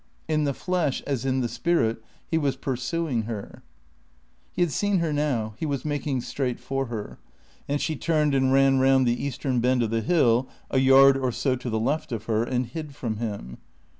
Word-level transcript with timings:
In 0.27 0.45
the 0.45 0.53
flesh, 0.55 1.03
as 1.05 1.25
in 1.25 1.41
the 1.41 1.47
spirit, 1.47 2.03
he 2.25 2.35
was 2.35 2.55
pursuing 2.55 3.21
her. 3.29 3.61
He 4.51 4.63
had 4.63 4.71
seen 4.71 4.97
her 4.97 5.13
now. 5.13 5.53
He 5.59 5.65
was 5.67 5.85
making 5.85 6.21
straight 6.21 6.59
for 6.59 6.87
her. 6.87 7.19
And 7.69 7.79
she 7.79 7.95
turned 7.95 8.33
and 8.33 8.51
ran 8.51 8.79
round 8.79 9.05
the 9.07 9.23
eastern 9.23 9.59
bend 9.59 9.83
of 9.83 9.91
the 9.91 10.01
hill 10.01 10.49
(a 10.71 10.79
yard 10.79 11.17
or 11.17 11.31
so 11.31 11.55
to 11.55 11.69
the 11.69 11.79
left 11.79 12.11
of 12.11 12.23
her) 12.23 12.43
and 12.43 12.65
hid 12.65 12.95
from 12.95 13.17
him. 13.17 13.59